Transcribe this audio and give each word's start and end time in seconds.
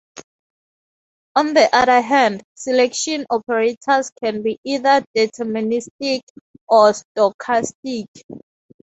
On 1.35 1.53
the 1.53 1.69
other 1.71 2.01
hand, 2.01 2.41
selection 2.55 3.23
operators 3.29 4.09
can 4.23 4.41
be 4.41 4.57
either 4.63 5.03
deterministic, 5.15 6.21
or 6.67 6.91
stochastic. 6.93 8.05